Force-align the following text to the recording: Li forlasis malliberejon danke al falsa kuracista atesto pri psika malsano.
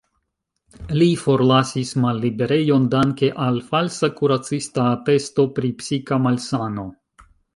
Li 0.99 1.07
forlasis 1.23 1.91
malliberejon 2.05 2.87
danke 2.95 3.29
al 3.49 3.61
falsa 3.67 4.09
kuracista 4.21 4.87
atesto 4.97 5.47
pri 5.59 5.73
psika 5.83 6.23
malsano. 6.27 6.91